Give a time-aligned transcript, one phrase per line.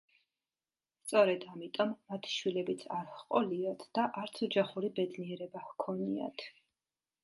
[1.01, 6.53] სწორედ ამიტომ, მათ შვილებიც არ ჰყოლიათ და არც ოჯახური ბედნიერება ჰქონიათ.